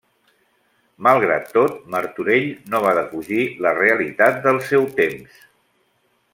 Malgrat 1.07 1.51
tot, 1.57 1.75
Martorell 1.95 2.49
no 2.73 2.81
va 2.87 2.95
defugir 3.01 3.45
la 3.67 3.77
realitat 3.81 4.43
del 4.49 4.61
seu 4.73 4.93
temps. 5.03 5.41